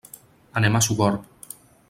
[0.61, 1.53] Anem a Sogorb.